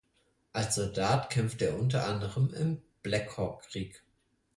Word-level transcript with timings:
Als 0.51 0.73
Soldat 0.73 1.29
kämpfte 1.29 1.67
er 1.67 1.77
unter 1.77 2.07
anderem 2.07 2.51
im 2.55 2.81
Black-Hawk-Krieg. 3.03 4.01